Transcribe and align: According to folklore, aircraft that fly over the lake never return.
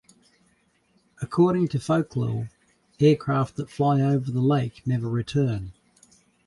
According 1.21 1.67
to 1.67 1.79
folklore, 1.79 2.49
aircraft 2.99 3.55
that 3.57 3.69
fly 3.69 4.01
over 4.01 4.31
the 4.31 4.41
lake 4.41 4.81
never 4.87 5.07
return. 5.07 5.73